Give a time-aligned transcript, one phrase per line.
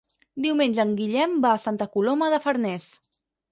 [0.45, 2.91] Diumenge en Guillem va a Santa Coloma de Farners.